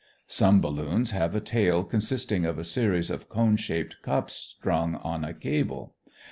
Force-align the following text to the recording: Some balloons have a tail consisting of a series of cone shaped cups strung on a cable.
Some 0.25 0.61
balloons 0.61 1.11
have 1.11 1.35
a 1.35 1.39
tail 1.39 1.83
consisting 1.83 2.43
of 2.43 2.57
a 2.57 2.63
series 2.63 3.11
of 3.11 3.29
cone 3.29 3.55
shaped 3.55 3.97
cups 4.01 4.33
strung 4.57 4.95
on 4.95 5.23
a 5.23 5.31
cable. 5.31 5.93